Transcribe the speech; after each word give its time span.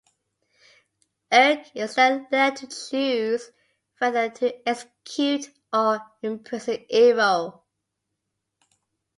Eryk 1.31 1.69
is 1.75 1.93
then 1.93 2.25
left 2.31 2.57
to 2.57 2.67
choose 2.67 3.51
whether 3.99 4.31
to 4.31 4.67
execute 4.67 5.51
or 5.71 5.99
imprison 6.23 6.83
Ivo. 6.91 7.61